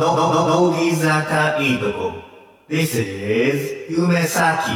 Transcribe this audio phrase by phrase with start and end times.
[0.00, 2.12] の、の、の、乃木坂いいとこ。
[2.70, 4.70] This is 夢咲。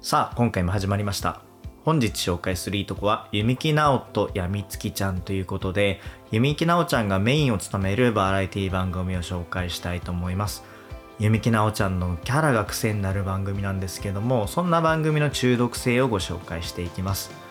[0.00, 1.42] さあ今回も始まりました
[1.84, 6.00] 本日紹介するいいとこは弓木直とやみつきちゃんということで
[6.30, 10.64] 弓木直ちゃんがメインを務めるバラエティ番組を紹介したいと思います
[11.18, 17.41] 弓木直ちゃんのキャラが癖になる番組なんですけどもそんな番組の中毒性をご紹介していきます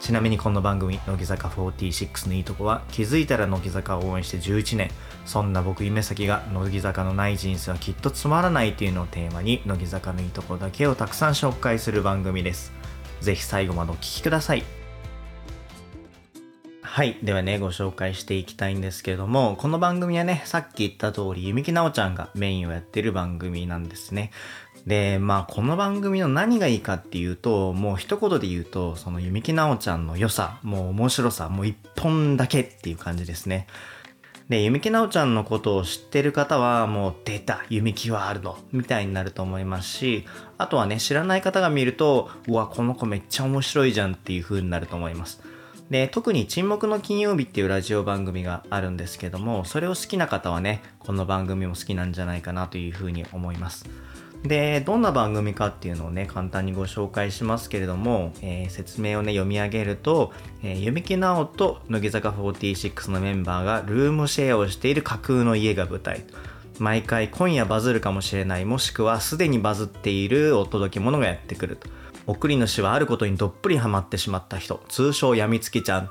[0.00, 4.90] ちなみにこの番組乃木坂46のいいとこは気づいたら乃木坂を応援して11年
[5.26, 12.72] そんな僕夢咲が乃木坂のない人生はきっとつまらないというのをテーマに乃木坂のいいとこだけをたくさん紹介する番組です
[13.20, 14.64] ぜひ最後までお聴きください
[16.92, 17.16] はい。
[17.22, 24.32] ではね、ご紹介していきたいんですけれども、この番組はね、さっき言った通り、ゆみきなおちゃんがメインをやってる番組なんですね。
[24.86, 33.66] で、まあ、この番組の何がいいかっていうと、もう一言で言うと、その弓木奈緒ちゃんの良さ、もう面白さ、もう一本だけっていう感じですね。
[34.48, 40.26] で、弓木奈緒ちゃんのことを知ってる方は、もう出た、弓木ワールド、みたいになると思いますし、
[40.58, 45.40] あとはね、知らない方が見ると、うわ、この子めっちゃ面白いじゃんっていう風になると思います。
[45.90, 53.84] で、特に沈黙の金曜日っていうラジオ番組があるんですけども、それを好きな方はね、この番組も好きなんじゃないかなという風に思います。
[54.42, 60.32] で、どんな番組かっていうのをね、簡単にご紹介しますけれども、えー、説明をね、読み上げると、
[60.62, 66.24] えー、弓木直と乃木坂46のメンバーがルームシェアをしている架空の家が舞台。
[66.78, 71.88] 毎回今夜バズるかもしれない、もしくはすでにバズっているお届け物がやってくると。
[72.26, 76.10] 送り主はあることにどっぷりハマってしまった人、通称やみつきちゃん。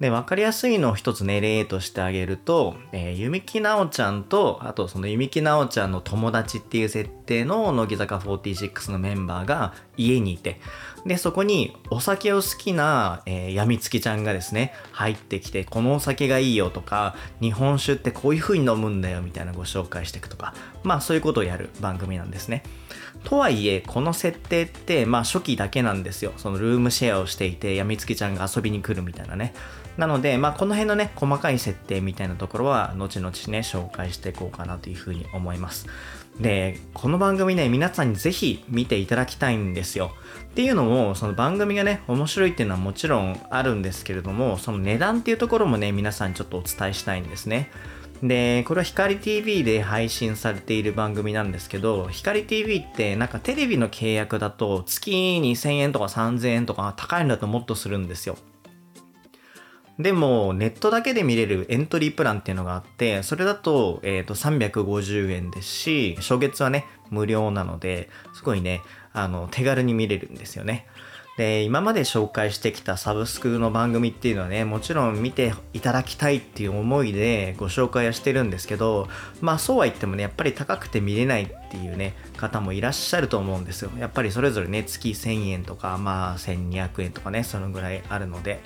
[0.00, 10.58] で、わかりやすいのを一つね、例としてあげると、えー、弓木奈緒ちゃんと、あとその弓木奈緒ちゃんの友達っていう設定の乃木坂46のメンバーが家にいて、
[11.04, 22.62] で、そこにお酒を好きな、えー、やみつきちゃんがですね、入ってきて、このお酒がいいよとか、日本酒ってこういう風に飲むんだよみたいなご紹介していくとか、まあそういうことをやる番組なんですね。
[23.24, 26.32] とはいえ、この設定って、まあ初期だけなんですよ。
[26.38, 29.52] そのルームシェアをしていて、やみつきちゃんが遊びに来るみたいなね。
[30.00, 35.88] なので、まあ、この辺のね、細かい設定みたいなところは、後々ね、紹介していこうかなというふうに思います。
[36.40, 40.12] で、この番組ね、皆さんにぜひ見ていただきたいんですよ。
[40.44, 47.70] っていうのも、その番組がね、面白いっていうのはもちろんあるんですけれども、その値段っていうところもね、皆さんにちょっとお伝えしたいんですね。
[48.22, 58.38] で、これは光 TV で配信されている番組なんですけど、光 TV ってなんかテレビの契約だと月2000円とか3000円とか高いんだともっとするんですよ。
[60.02, 70.86] でも、ネットだけで見れるエントリープランっていうのがあって、それだと、えっ、ー、と、350円ですし、初月はね、無料なので、すごいね、あの、手軽に見れるんですよね。
[71.36, 79.08] で、今まで紹介してきたサブスクの番組っていうのはね、もちろん見ていただきたいっていう思いでご紹介はしてるんですけど、
[79.40, 83.90] まあそうは言ってもね、やっぱり高くて見れないっていうね、方もいらっしゃると思うんですよ。
[83.98, 88.60] やっぱりそれぞれね、月1000円とか、まあ1200円とかね、そのぐらいあるので、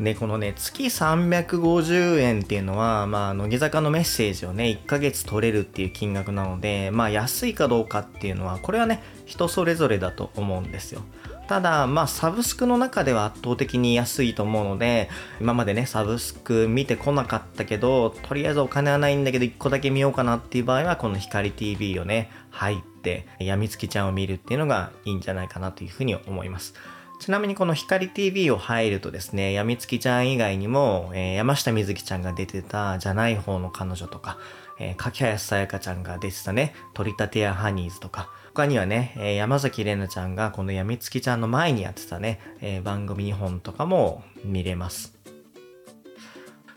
[0.00, 11.02] で、このね、月350円っていうのは、まあ、乃木坂のメッセージをね、1ヶ月取れるっていう金額なので、まあ、安いかどうかっていうのは、これはね、人それぞれだと思うんですよ。
[11.48, 26.74] ただ、まあ、サブスクの中では圧倒的に安いと思うので、今までね、サブスク見てこなかったけど、とりあえずお金はないんだけど、1個だけ見ようかなっていう場合は、この光 TV をね、入って、やみつきちゃんを見るっていうのがいいんじゃないかなというふうに思います。
[27.20, 34.38] ちなみにこの光 TV を入るとですね、やみつきちゃん以外にも、えー、山下美月ちゃんが出てたじゃない方の彼女とか、
[34.78, 45.14] えー、柿林さやかちゃんが出てたね、取り立てやハニーズとか、他にはね、えー、山崎玲奈ちゃんがこのやみつきちゃんの前にやってたね、え、番組2本とかも見れます。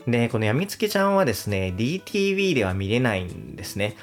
[0.06, 3.96] で、このやみつきちゃんはですね、DTV では見れないんですね。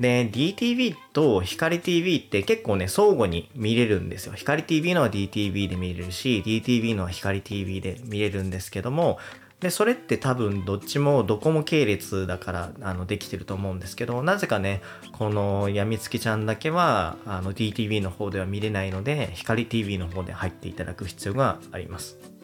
[0.00, 4.34] で、DTV と光 TV って結構ね、相互に見れるんですよ。
[4.34, 9.18] 光 TV のは DTV で見れるし、DTV のは光 TV で見れるんですけども、
[9.60, 14.82] で、それって多分どっちもドコモ系列だからあのできてると思うんですけど、なぜかね、
[15.12, 22.35] このやみつきちゃんだけはあの DTV の方では見れないので、光 TV の方で入っていただく必要があります。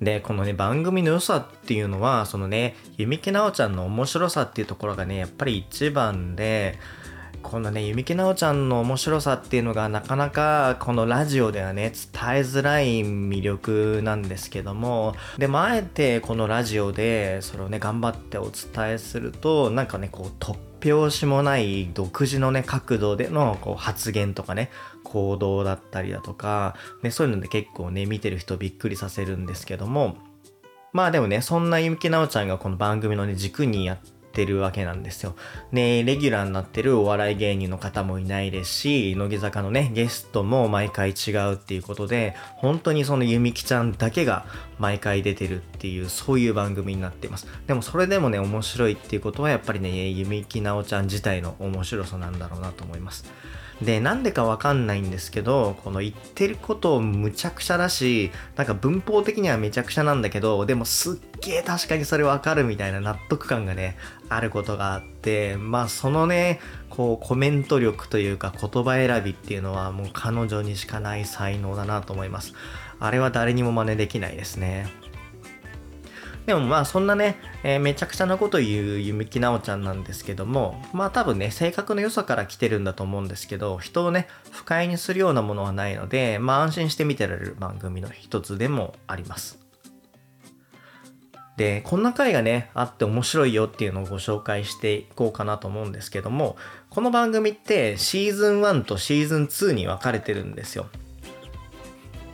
[0.00, 6.78] で、このね、番組の良さっていうのは、そのね、弓木奈緒ちゃんの面白さっていうところがね、やっぱり一番で、
[7.42, 11.94] このね、弓木奈緒ちゃんの面白さっていうのがなかなかこのラジオではね、伝え
[12.40, 24.70] づらい魅力なんですけども、でもあえてこのラジオでそれをね、頑張ってお伝えすると、なんかね、こう突拍子もない独自のね、角度でのこう発言とかね、
[25.08, 30.16] 行動だったりだとか、ね、そういうので結構ね、見てる人びっくりさせるんですけども、
[30.92, 33.98] まあでもね、そんなゆみきなおちゃんがこの番組のね、軸にやっ
[34.32, 35.34] てるわけなんですよ。
[35.72, 44.46] ね、レギュラーになってるお笑い芸人の方もいないですし、乃木坂のね、ゲストも毎回違うっていうことで、本当にそのゆみきちゃんだけが
[44.78, 47.46] 毎回出てるっていう、そういう番組になっています。
[47.66, 53.30] でもそれでもね、面白いっていうことはやっぱりね、ゆみきなおちゃん自体の面白さなんだろうなと思います。
[53.82, 63.96] で、なんでかわかんないんですけど、この言ってることむちゃくちゃだし、なんか文法的にはめちゃくちゃなんだけど、でもすっげえ確かにそれわかるみたいな納得感がね、
[64.28, 66.60] あることがあって、まあそのね、
[66.90, 72.54] こうコメント力というか言葉選びっていうのはもう彼女にしかない才能だなと思います。
[72.98, 74.88] あれは誰にも真似できないですね。
[76.48, 89.58] でもまあそんなね、えー、めちゃくちゃなこと言うゆみきなおちゃんなんですけども、まあ多分ね、性格の良さから来てるんだと思うんですけど、人をね、不快にするようなものはないので、まあ安心して見てられる番組の一つでもあります。
[91.58, 96.56] で、こんな回がね、あって面白いよっていうのをご紹介していこうかなと思うんですけども、
[96.88, 100.86] この番組ってシーズン1とシーズン2に分かれてるんですよ。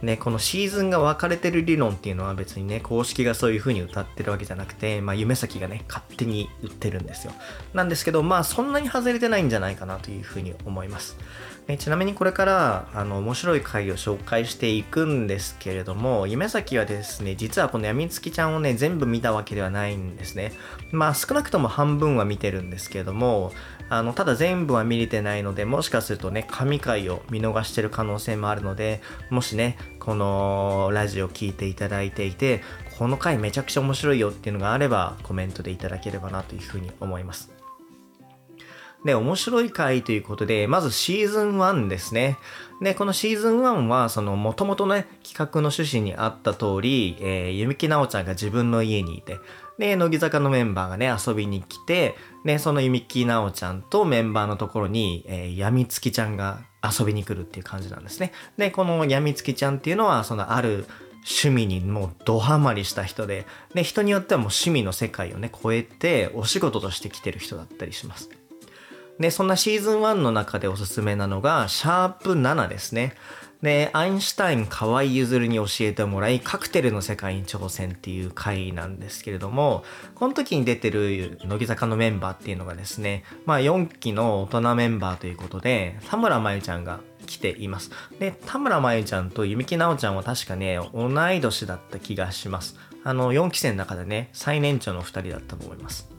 [0.05, 7.33] ね、このシーズンが分かれてる理論っていうのは別にね、公式がそういう風に歌ってるわけじゃなくて、まあ、夢先がね、勝手に売ってるんですよ。
[7.73, 11.17] なんですけど、まあ、そんなに外れてないんじゃないかなという風に思います。
[11.67, 20.53] ね、ちなみにこれから、あの、面白い回を紹介していくんですけれども、夢先はですね、実はこの闇月ちゃんをね、全部見たわけではないんですね。
[20.93, 23.51] まあ、少なくとも半分は見てるんですけれども、
[23.89, 29.01] あの、ただ全部は見れてないので、もしかするとね、神回を見逃してる可能性もあるので、
[29.31, 32.63] もしね、このラジオ聴いていただいていて、
[32.99, 37.54] この回めちゃくちゃ面白いよっていうのがあれば、コメントでいただければなというふうに思います。
[39.05, 42.39] で、面白い回ということで、まずシーズン1ですね。
[42.81, 49.39] で、このシーズン1は、その、もともとね、企画の趣旨にあった通り、えー、弓木奈緒ちゃんが自分の家にいて、
[49.79, 52.15] で、乃木坂のメンバーがね、遊びに来て、
[52.45, 58.33] で、その弓木奈緒ちゃんとメンバーのところに、えー、闇月ちゃんが遊びに来るっていう感じなんですね。
[58.57, 60.87] で、この闇月ちゃんっていうのは、そのある、
[61.27, 68.29] 趣味にもうドハマりした人で、で、人によってはもう趣味の世界をね、超えてお仕事として来てる人だったりします。
[69.19, 73.15] で、そんなシーズン1の中でおすすめなのが、シャープ7ですね。
[73.63, 79.85] で、アインシュタイン河合ゆずるに教えてもらい、カクテルの世界に挑戦っていう回なんですけれども、
[80.15, 87.91] この時に出てる乃木坂のメンバーっていうのがですね、まあ4期の大人メンバーということで、田村真由ちゃんが来ています。
[88.19, 92.77] で、田村真由ちゃんと弓木奈緒ちゃんは確かね、同い年だった気がします。
[93.03, 96.14] あの、4期生の中でね、最年長の2人だったと思います。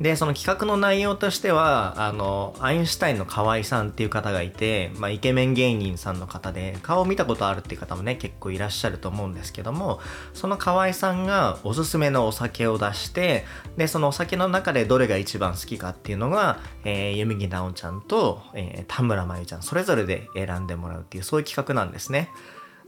[0.00, 9.98] で、その企画の内容としては、あの、アインシュタインの河合さんっていう方がいて、まあ、イケメン芸人さんの方で、顔を見たことあるっていう方もね、結構いらっしゃると思うんですけども、
[10.34, 13.44] その河合さんがおすすめのお酒を出して、
[13.76, 22.30] で、そのお酒の中でどれが一番好きかっていうのが、えー、弓木奈緒ちゃんと、えー、田村真由ちゃん、それぞれで選んでもらうっていう、そういう企画なんですね。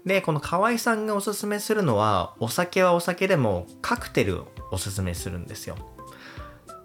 [0.06, 5.76] で、この河合さんがおすすめするのは、お酒はお酒でもカクテルをおすすめするんですよ。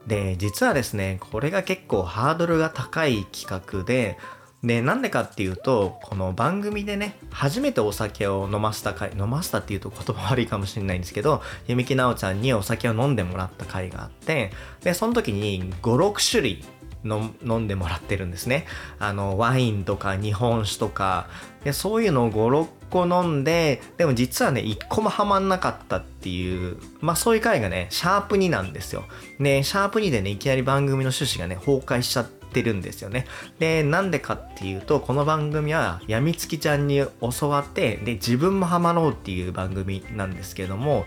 [0.07, 4.17] で、実はですね、これが結構ハードルが高い企画で、
[4.63, 16.63] で、なんでかっていうと、この番組でね、初めてお酒を飲ませた回、飲ませたっていうと言葉悪いかもしれないんですけど、弓木奈緒ちゃんにお酒を飲んでもらった回があって、で、その時に5、6種類
[17.03, 18.65] 飲んでもらってるんですね。
[18.97, 21.27] あの、ワインとか日本酒とか、
[21.63, 29.03] でそういうのを5、6個飲んで、でも実はね、1個もハマんなかったっていう、まあそういう回がね、シャープ2なんですよ。
[29.39, 33.25] で、シャープ2でね、いきなり番組の趣旨がね、崩壊しちゃってるんですよね。
[33.59, 37.05] で、なんでかっていうと、この番組は、やみつきちゃんに
[37.39, 41.05] 教わって、で、自分もハマろうっていう番組なんですけども、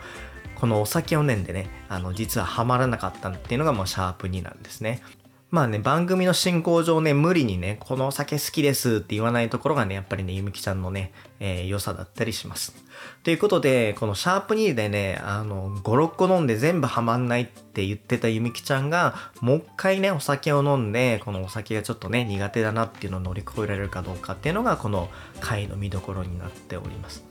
[0.57, 5.02] このお酒を飲んでね、あの、実はハマらなかったっていうのがもうシャープ2なんですね。
[5.50, 12.75] まあね、番組の進行上ね、無理にね、このお酒好きですって言わないところがね、やっぱりね、ゆみきちゃんのね、えー、良さだったりします。
[13.23, 25.09] ということで、このシャープ2でね、あの、5、6個飲んで全部ハマんないって言ってたゆみきちゃんが、もう一回ね、お酒を飲んで、このお酒がちょっとね、苦手だなっていうのを乗り越えられるかどうかっていうのが、この
[25.40, 27.25] 回の見どころになっております。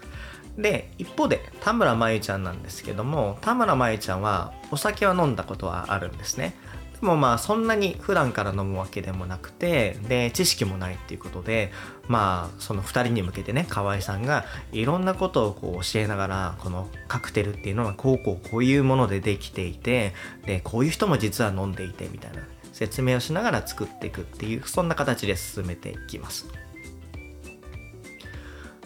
[0.57, 6.55] で、一方で、田村真由ちゃんなんですけども、田村真由ちゃんは、お酒は飲んだことはあるんですね。
[7.01, 11.71] でもまあそんなに普段から飲むわけでもなくてで知識もないっていうことで
[12.07, 20.13] まあその2人に向けてね河合さんがいろんなことをこう教えながらこのカクテルっていうのはこうこうこういうものでできていて
[20.45, 22.39] でこういう人も実は飲んでいてみたいな
[22.73, 26.47] 説明をしながら作っていくっていうそんな形で進めていきます。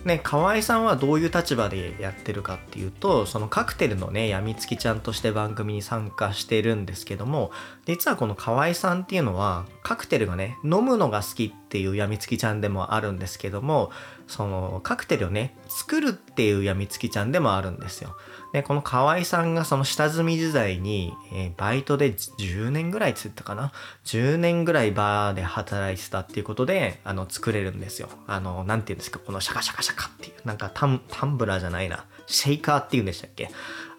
[0.06, 7.52] ね、河合さんはどういう立場でやってるかっていうとそのカクテルのねやみつきちゃんとして番組に参加してるんですけども
[7.86, 13.92] 実はこの河合さんっていうのはカクテルがね飲むのが好きっていうやみつきちゃんでもあるんですけども
[14.28, 18.14] そのカクテルをね作るっていうやみつきちゃんでもあるんですよ。
[18.52, 23.72] でこの河合さんがその下積み時代に、えー、バイトで10年ぐらいつったかな
[24.04, 28.10] ？10年ぐらいバーで働いてたっていうことであの作れるんですよ。
[28.28, 29.20] あのなんて言うんですか？
[29.20, 33.50] このシャカシャカシャカっていうなんかタンタンブラーじゃないなシェイカーっていうんでしたっけ？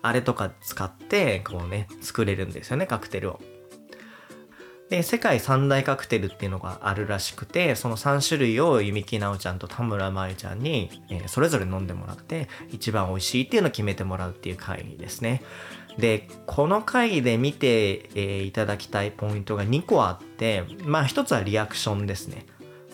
[0.03, 3.41] あれとか使ってこうね作れるんですよねカクテルを。
[4.93, 15.41] で世界三大カクテルっていうのがあるらしくてその3種類を弓木奈緒ちゃんと田村真由ちゃんに、え、それぞれ飲んでもらって一番美味しいっていうのを決めてもらうっていう会議ですね。
[15.97, 22.45] でこの回で見て、え、いただきたいポイントが2個あってまあ1つはリアクションですね。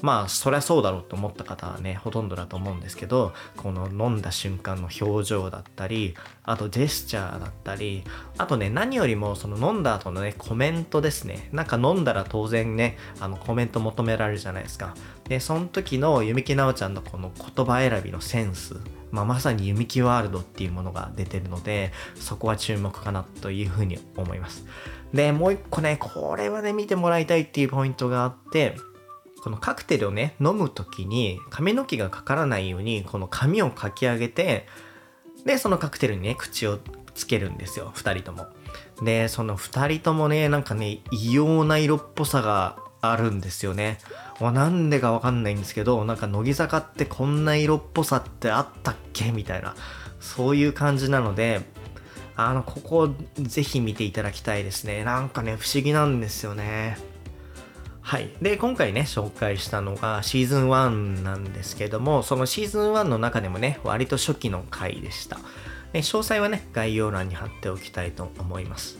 [0.02, 6.14] まあそりゃそうだろうと思った方はねほとんどだと思うんですけどこの飲んだ瞬間の表情だったり
[6.44, 8.04] あとジェスチャーだったり
[8.36, 11.48] あとね何よりもその飲んだ後のねコメントですね。
[11.52, 14.94] なんか飲んだら当然ねあのコメント求められるじゃないですか。
[15.28, 18.76] でその時の弓木奈緒ちゃんのこの言葉選びのセンス
[19.10, 24.66] まあ、まさに弓木ワールドっていうものが出てるのでそこは注目かなというふうに思います。
[25.12, 28.76] でもう一個ねこれはね見てもらいたいっていうポイントがあって
[29.48, 34.66] このカクテルをね飲む時に髪の毛がかからないようにこの髪をかき上げて
[35.46, 36.78] でそのカクテルにね口を
[37.14, 38.46] つけるんですよ2人とも。
[39.02, 44.00] でその2人ともねなんかね異様な色っぽさがあるんですよね。
[44.38, 49.74] なんでかわかんないんですけどなんか乃木坂ってこんな色っぽさってあったっけみたいな
[50.20, 51.62] そういう感じなので
[52.36, 55.04] あのここぜひ見ていただきたいですね。
[55.04, 56.98] なんかね不思議なんですよね。
[58.08, 58.30] はい。
[58.40, 65.36] で、今回ね、紹介したのがシーズン1なんですけども、そのシーズン1の中でもね、割と初期の回でした。
[65.92, 68.98] で詳細はね、概要欄に貼っておきたいと思います。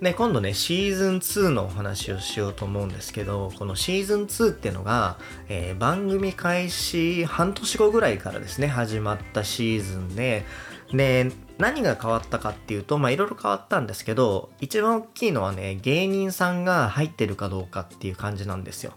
[0.00, 5.16] で、今度ね、シーズン2のお話をしようと思うんですけど、このシーズン2っていうのが、
[5.48, 10.44] えー、番組開始半年後ぐらいからですね、始まったシーズンで、
[10.92, 11.30] で、
[11.62, 18.94] 何が変わったかっていうと、まあいろいろ変わったんですけど、一番大きいのはね、芸人さんが入ってるかどうかっていう感じなんですよ。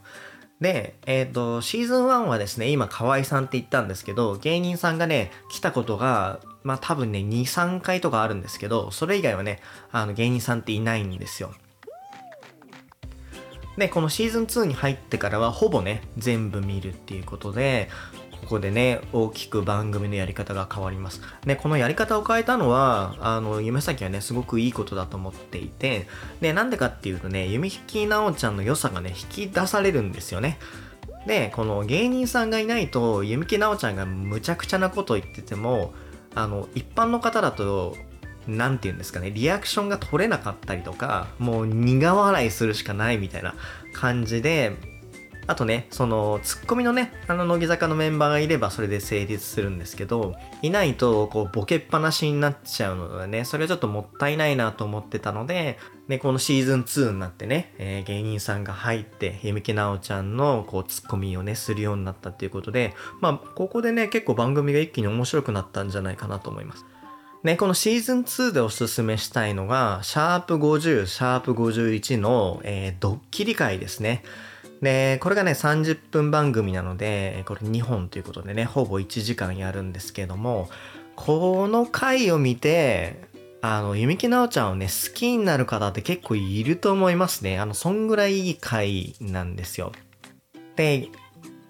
[0.59, 9.59] で、えっ、ー、と、シーズン1はですね、今河合さんって言ったんですけど、芸人さんがね、来たことが、まあ多分ね、2、3回とかあるんですけど、それ以外はね、
[9.91, 11.53] あの芸人さんっていないんですよ。
[13.77, 17.89] で、このシーズン2に入ってからはほぼね、全部見るっていうことで、
[18.41, 21.21] ここでね、大きく番組のやり方が変わります。
[21.45, 26.07] で、このやり方を変えたのは、あの、夢咲はね、すごくいいことだと思っていて、
[26.41, 30.59] で、なんでかっていうとね、弓木奈緒ちゃんの良さがね、引き出されるんですよね。
[31.25, 35.93] で、この芸人さんがいないと、弓木奈緒ちゃんがむちゃくちゃなこと言ってても、
[36.35, 37.95] あの、一般の方だと、
[38.47, 43.55] 何て言うんですかね、リアクションが取れなかったりとか、もう苦笑いするしかないみたいな
[43.93, 44.75] 感じで、
[45.47, 66.85] あとね、その、ツッコミのね、あの、乃木坂のメンバーがいればそれで成立するんですけど、いないと、こう、ボケっぱなしになっちゃうのでね、それはちょっともったいないなと思ってたので、で、このシーズン2になってね、えー、芸人さんが入って、弓木奈緒ちゃんの、こう、ツッコミをね、するようになったっていうことで、まあ、ここでね、結構番組が一気に面白くなったんじゃないかなと思います。
[67.45, 74.23] ね、このシーズン2でおすすめしたいのが、シャープ50、シャープ51の、えー、ドッキリ会ですね。
[74.85, 80.69] で、これがね、30分番組なので、これ2本ということでね、ほぼ1時間やるんですけども、
[81.15, 83.19] この回を見て、
[83.61, 87.57] あの、弓木奈緒ちゃんをね、好きになる方って結構いると思いますね。
[87.57, 89.91] あの、そんぐらいいい回なんですよ。
[90.75, 91.09] で、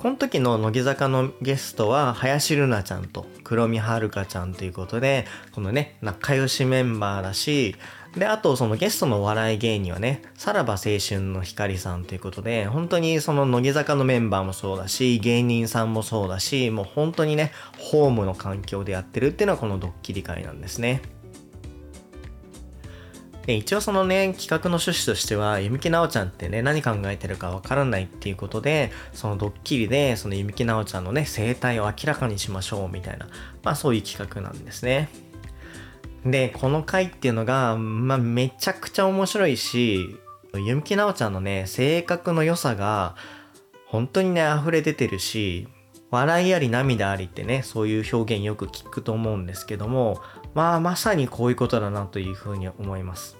[0.05, 7.75] この時の乃木坂のゲストは、林瑠奈ちゃんと黒見遥ちゃんということで、このね、仲良しメンバーだし、
[8.15, 21.01] で、あとそのゲストの笑い芸人はね、さらば青春の光さんということで、本当にその乃木坂のメンバーもそうだし、芸人さんもそうだし、もう本当にね、ホームの環境でやってるっていうのはこのドッキリ会なんですね。
[23.45, 33.27] で一応そのね、企画の趣旨としては、弓木奈緒ちゃんってね、何考えてるかわからないっていうことで、そのドッキリで、その弓木奈緒ちゃんのね、生態を明らかにしましょうみたいな、
[33.63, 35.09] まあそういう企画なんですね。
[36.25, 40.17] で、この回っていうのが、まあ、めちゃくちゃ面白いし、
[40.55, 43.15] ゆみきなおちゃんのね、性格の良さが、
[43.85, 45.67] 本当にね、溢れ出てるし、
[46.09, 50.19] 笑いあり涙ありってね、そういう表現よく聞くと思うんですけども、
[50.55, 53.37] まあ、まさにこういうことだなというふうに思います。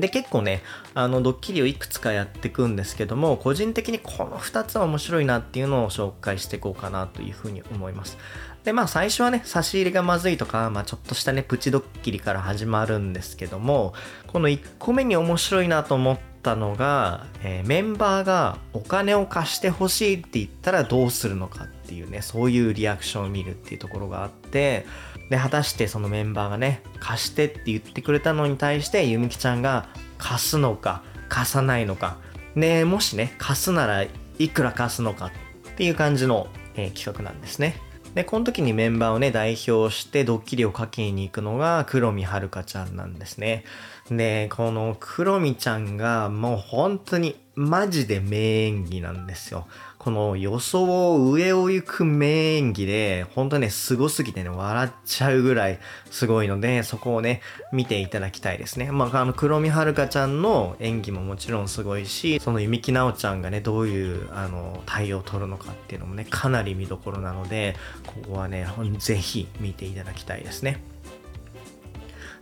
[0.00, 0.62] で、結構ね、
[0.94, 8.18] あの、ドッキリをいくつかやっていくんですけども、個人的にこの2つは面白いなっていうのを紹介していこうかなというふうに思います。
[8.64, 13.94] で、まあ最初はね、差し入れがまずいとか、まあちょっとしたね、プチドッキリから始まるんですけども、
[14.26, 24.84] この1個目に面白いなと思ったのが、えー、メンバーがお金を貸してほしいって言ったらどうするのかっていうね、そういうリアクションを見るっていうところがあって、
[25.30, 32.18] で、果たしてそのメンバーがね、貸してって言ってくれたのに対して、ゆみきちゃんが貸すのか、貸さないのか、
[32.54, 34.04] ね、もしね、貸すなら
[34.38, 35.30] いくら貸すのかっ
[35.76, 37.76] ていう感じの、えー、企画なんですね。
[38.14, 43.64] で、この時にメンバーをね、代表してドッキリをかけに行くのが黒見遥ちゃんなんですね。
[44.10, 49.66] で、この黒見ちゃんがもう本当にマジで名演技なんですよ。
[50.06, 55.80] この予想を上を行く名演技で、本当ね、すすぎてね、笑っちゃうぐらい
[56.12, 57.40] すごいので、そこをね、
[57.72, 58.92] 見ていただきたいですね。
[58.92, 67.74] まあ、あの、黒見遥ちゃんの演技ももちろんすごいし、その弓木奈緒ちゃんがね、どういう、あの、対応を取るのかっていうのもね、かなり見どころなので、
[68.06, 68.64] ここはね、
[68.98, 70.78] ぜひ見ていただきたいですね。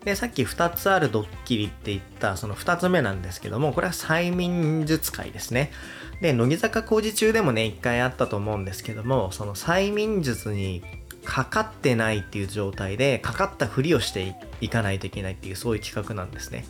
[0.04, 5.72] で、さっき2つあるドッキリって言ったその2つ目なんですけども、これは催眠術会ですね。
[6.20, 10.82] で、乃木坂工事中でもね、1回あったと思うんですけども、その催眠術に
[11.24, 16.64] かかってないっていう状態で、かかったふりをしていかないといけないっていう、そういう企画なんですね。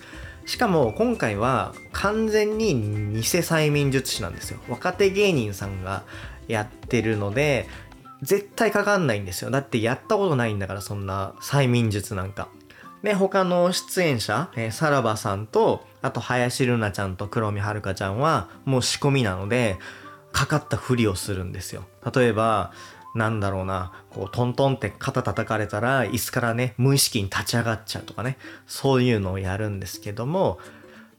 [0.47, 4.61] しかも今回は完全に偽催眠術師なんですよ。
[4.69, 6.05] 若手芸人さんが
[6.49, 7.67] やってるので、
[8.23, 9.51] 絶対かかんないんですよ。
[9.51, 12.49] だってやったことないんだから、そんな催眠術なんか。
[13.05, 19.77] で、他の出演者、えー、さらばさんと、あと、林瑠奈ちゃんと黒見遥ちゃんは、もう仕込みなので、
[20.33, 21.85] かかったふりをするんですよ。
[22.15, 22.73] 例えば、
[23.15, 30.59] なんだろうな、こう、トントンって肩叩かれたら、椅子からね、無意識に立ち上がっちゃうとかね、そういうのをやるんですけども、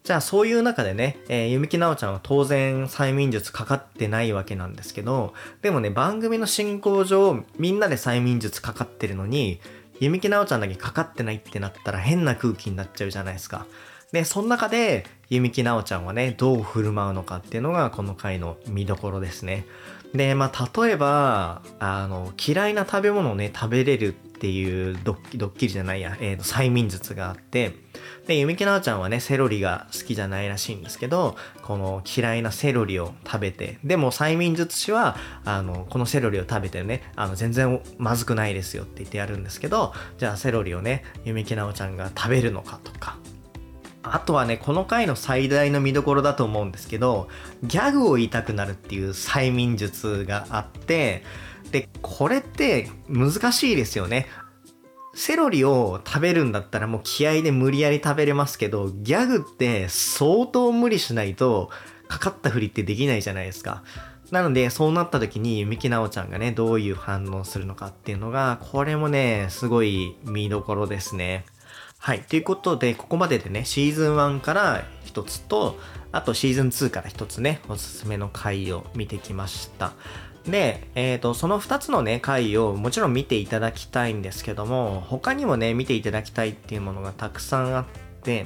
[0.03, 9.59] じゃあそういう中でね、えー、ゆみきなおちゃんは当然催眠術かかってないわけなんですけど、でもね、番組の進行上、みんなで催眠術かかってるのに、
[9.99, 13.65] 弓木奈緒ちゃんだけかかってないってなったら変な空気になっちゃうじゃないですか。
[14.11, 19.65] で、その中で、弓木奈緒ちゃんはね、どう振る舞うのかっていうのがこの回の見どころですね。
[20.13, 27.73] で、まあ、例えば、あの、嫌いな食べ物をね、食べれるていうドッキドッキリじゃないや、えー、催眠術があって、
[28.27, 43.17] で、ゆみきなおちゃんはね、セロリが好きじゃないらしいんですけど、この嫌いなセロリを食べて、でも催眠術師は、あの、このセロリを食べてね、あの、全然まずくないですよって言ってやるんですけど、じゃあセロリをね、ゆみきなおちゃんが食べるのかとか、
[44.03, 47.29] あとはね、この回の最大の見どころだと思うんですけど、
[47.63, 51.23] ギャグを言いたくなるっていう催眠術があって、
[51.71, 54.27] で、これって難しいですよね。
[55.13, 61.69] セロリを食べるんだったらもう気合で無理やり食べれますけど、ギャグって相当無理しないと、
[62.07, 63.83] かかったふりってできないじゃないですか。
[64.31, 71.45] なので、そうなった時に、三木直ちゃんがね、どういう反応するのかっていうのが、これもね、すごい見どころですね。
[71.97, 72.21] はい。
[72.21, 75.79] ということで、ここまででね、シーズン1から一つと、
[76.11, 79.93] あとシーズン2から一つね、おすすめの回を見てきました。
[80.47, 87.85] で、えっ、ー、と、その2つのね、回をもちろん見ていただきたいんですけども、他にもね、見ていただきたいっていうものがたくさんあっ
[88.21, 88.45] て、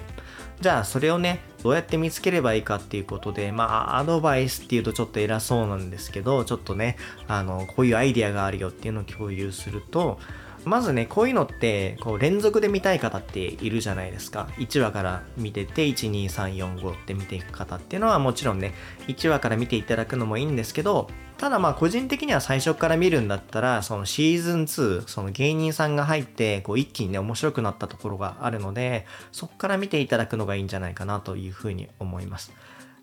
[0.61, 10.19] じゃあそれをね、どうやって見つければいいかっていうことで、まあ、アドバイスっていうとちょっと偉そうなんですけど、ちょっとね、あの、こういうアイディアがあるよっていうのを共有すると、
[10.65, 14.49] まずね、こういうのって、こう連続で見たい方っているじゃないですか。
[14.57, 18.73] 1話から見てて、1、2、3、4、5って見ていく方っていうのはもちろんね、
[19.07, 21.09] 1話から見ていただくのもいいんですけど、
[21.39, 32.51] ただまあ個人的には最初から見るんだったら、そのシーズン2、その芸人さんが入って、こう一気にね、面白くなったところがあるので、そこから見ていただくのがいいんじゃないかなというふうに思います。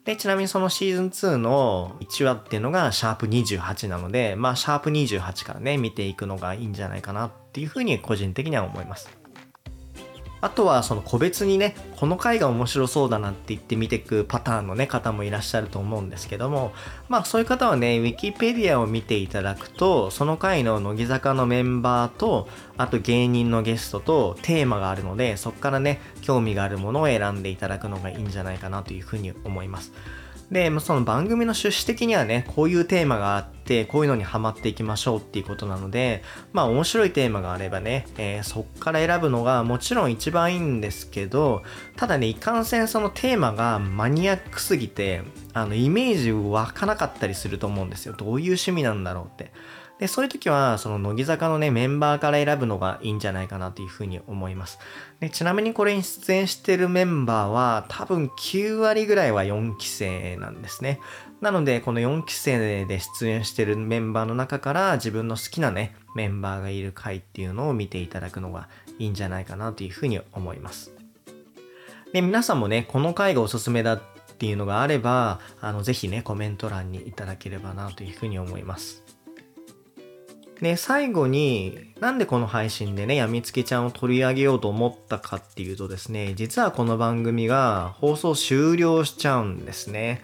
[0.05, 9.09] で、ちなみにそのシーズン2の1話っていうのがシャープ28なので、まあシャープ28からね、見ていくのがいいんじゃないかなっていうふうに個人的には思います。
[10.41, 16.73] あとはその個別にね、この回が面白そうだなって言って見ていくパターンのね、方もいらっしゃると思うんですけども、
[17.09, 29.93] まあそういう方はね、ウィキペディアを見ていただくと、その回の乃木坂のメンバーと、あと芸人のゲストとテーマがあるので、そこからね、興味があるものを選んでいただくのがいいんじゃないかなというふうに思います。
[30.51, 41.63] で、その番組の趣旨的にはね、こういうテーマがあって、こういうのにハマっていきましょうっていうことなので、まあ面白いテーマがあればね、えー、そっから選ぶのがもちろん一番いいんですけど、
[41.97, 48.15] ただね、いかんせんそのテーマがマニアックすぎて、あの、イメージ湧かなかったりすると思うんですよ。
[48.17, 49.53] どういう趣味なんだろうって。
[49.99, 54.79] で、そういう時は、その乃木坂のね、メンバーから選ぶのがいいんじゃないかなというふうに思います。
[55.21, 61.01] でちなみにこれに出演してるメンバーは、多分9割ぐらいは4期生なんですね。
[61.41, 70.93] なので、この4期生で出演してるメンバーの中から自分の好きなね、メンバーがいる回っていうのを見ていただくのがいいんじゃないかなというふうに思います。
[72.13, 74.03] で、皆さんもね、この回がおすすめだっ
[74.39, 79.06] ていうのがあれば、あの、ぜひね、コメント欄にいただければなというふうに思います。
[80.61, 90.23] で、最後に、なんでこの配信でね、やみつきちゃんを取り上げようと思ったかっていうとですね、実はこの番組が放送終了しちゃうんですね。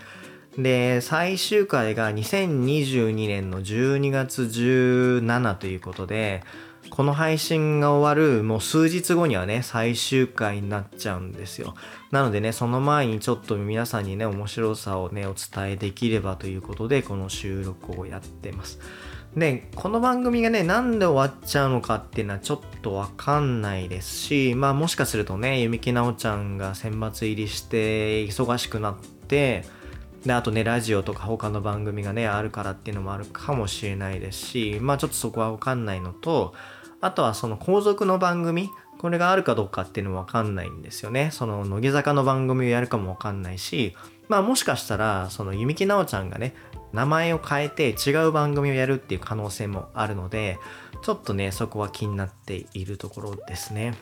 [0.56, 6.42] で、最終回が2022年の12月17ということで、
[6.90, 11.74] この配信が終わるもう数日後にはね、最終回になっちゃうんですよ。
[12.10, 18.78] なのでね、その前にちょっと皆さんにね、面白さをね、お伝えできればということで、この収録をやってます。
[19.36, 29.64] で、この番組がね、なんで終わっちゃうのかっていうのはちょっとわかんないですし、まあもしかするとね、弓木奈緒ちゃんが選抜入りして忙しくなって、
[30.26, 36.52] で、あとね、ラジオとか他の番組がね、あるからっていうのもあるかもしれないですし、まあちょっとそこはわかんないのと、
[37.00, 38.68] あとはその後続の番組、
[38.98, 41.30] これがあるかどうかっていうのもわかんないんですよね。
[41.32, 43.96] その乃木坂の番組をやるかもわかんないし、
[44.28, 46.54] まあもしかしたら、その弓木奈緒ちゃんがね、
[46.92, 50.58] 名前を変えて違う番組をやるっていう可能性もあるので、
[51.02, 53.94] ちょっとね、そこは気になっているところですね。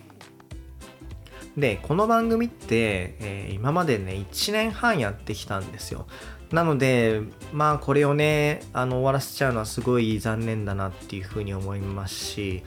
[1.57, 6.07] で、この番組って、えー、今までね、1年半やってきたんですよ。
[6.53, 7.23] なので、
[7.53, 12.63] まあこれをね、あの終わらせちゃうのはすごい残念だなっていうふうに思いますし、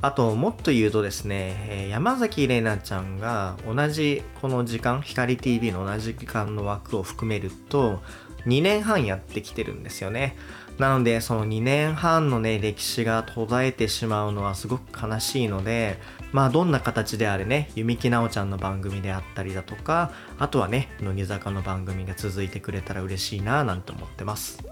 [0.00, 8.00] あと、もっと言うとですね、山崎玲奈ちゃんが同じこの時間、光 TV の同じ時間の枠を含めると、
[8.48, 10.36] 2年半やってきてるんですよね。
[10.78, 15.98] なので、その2年半のね、歴史が途絶えてしまうのはすごく悲しいので、
[16.32, 24.64] まあ、どんな形であれね、弓木奈緒ちゃんの番組であったりだとか、あとはね、乃木坂の番組が続いてくれたら嬉しいなぁなんて思ってます。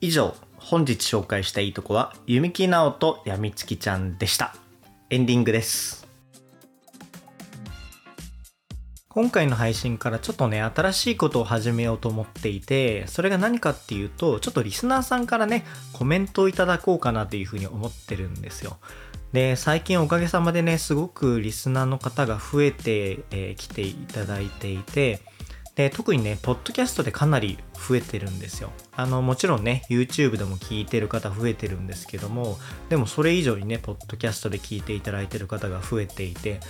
[0.00, 4.54] 以上、本日紹介したいいとこは、弓木奈緒とやみつきちゃんでした。
[5.10, 6.01] エンディングです。
[9.14, 18.78] 今回の配信からちょっとね、新しいことを始めようと思っていて、それが何かっていうと、ちょっとリスナーさんからね、コメントをいただこうかなというふうに思ってるんですよ。
[19.34, 25.20] で、最近おかげさまでね、すごくリスナーの方が増えてき、えー、ていただいていて、
[25.74, 28.70] で、特にね、ポッドキャストでかなり増えてるんですよ。
[28.96, 36.60] あの、もちろんね、YouTube でも聞いてる方増えてるんですけども、でもそれ以上にね、ポッドキャストで聞いていただいてる方が増えていて、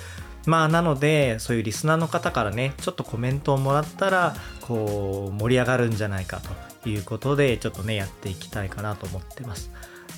[0.46, 6.40] まあなのでそういうリスナーの方からねちょっとコメントをもらったらこう盛り上がるんじゃないか
[6.82, 9.70] ということでちょっとねやっていきたいかなと思ってます。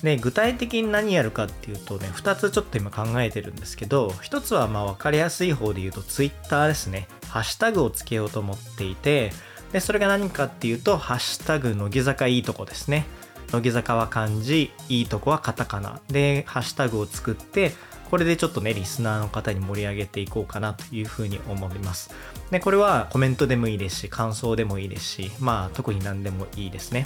[0.03, 7.07] で具体的に何やるかっていうとね2つちょっと今考えてるんですけど1つはまあ分かりやすい方で言うと Twitter ですね。
[7.29, 9.31] ハッシュタグをつけようと思っていて
[9.71, 13.05] でそれが何かっていうと「ハッシュタグ乃木坂いいとこ」ですね。
[13.51, 16.01] 乃木坂は漢字いいとこはカタカナ。
[16.09, 17.73] でハッシュタグを作って
[18.15, 22.11] これでちょっとね、リスナーの方に盛り上げていこうかなというふうに思います。
[22.49, 27.05] で、これはコメントでもいいですし、感想でもいいですし、まあ特に何でもいいですね。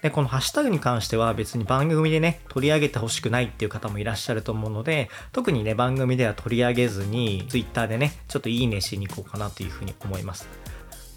[0.00, 10.48] で、このハッシュタグに関しては別に番組でね、取り上げてほしくないっていう方もいらっしゃると思うので、特にね、番組では取り上げずに、Twitter でね、ちょっといいねしに行こうかなというふうに思います。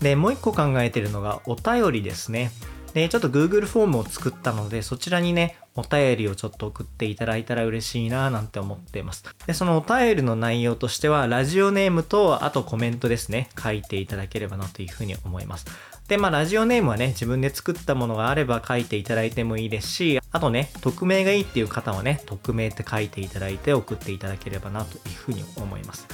[0.01, 2.51] で、もう一個考えてるのがお便りですね。
[2.93, 9.23] で、ちょっと Google フォームを作ったので、そちらにね、お便りをちょっと送っていただいたら嬉しいななんて思っています。
[9.45, 15.65] で、そのお便りの内容としては、ラジオネームと、あとコメントですね、書いていただければなというふうに思います。
[16.07, 26.07] で、まあ、ラジオネームはね、自分で作ったものがあれば書いていただいてもいいですし、あとね、匿名がいいっていう方はね、匿名って書いていただいて送っていただければなというふうに思います。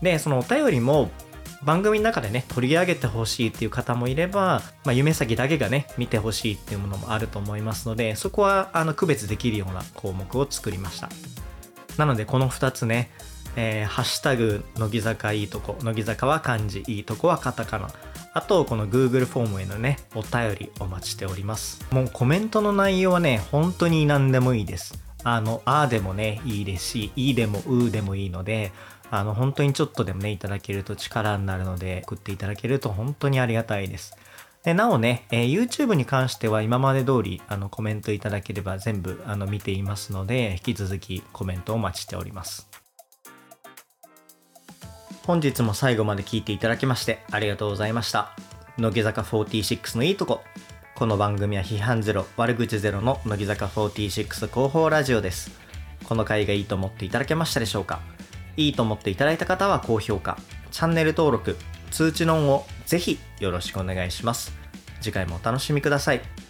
[0.00, 1.10] で、そのお便りも、
[1.64, 11.08] 番組の中でね、取り上げてほしいっていう方もいれば、まあ、夢先だけがね、見てほしいっていうものもあると思いますので、そこは、あの、区別できるような項目を作りました。
[11.96, 13.10] なので、この2つね、
[13.56, 17.90] えー、ハッシュタグ、乃木坂いいとこ、乃木坂は漢字、いいとこはカタカナ。
[18.34, 21.84] あと、この Google フォームへのね、お便りお待ちしております。
[21.90, 25.06] もうコメントの内容はね、本当に何でもいいです。
[25.24, 28.72] あの、あーでもね、いいですし、いいでもうーでもいいので、
[29.10, 34.16] あの、本当にちょっとでもね、いただけると力になるので、送っていただけると本当にありがたいです。
[34.64, 42.68] でなおね、えー、YouTube に関しては今まで通りあのコメントいただければ全部あの見ていますので、引き続きコメントをお待ちしております。
[45.24, 48.32] 本日も最後まで聞いていただきましてありがとうございました。
[48.76, 50.42] 乃木坂46のいいとこ。
[50.96, 55.52] この番組は批判ゼロ、悪口ゼロの乃木坂46広報ラジオです。
[56.04, 58.00] この回がいいと思っていただけましたでしょうか？
[58.56, 60.38] いいと思っていただいた方は高評価、
[60.70, 61.56] チャンネル登録、
[61.90, 64.52] 通知のオンをぜひよろしくお願いします。
[65.00, 66.45] 次回もお楽しみください。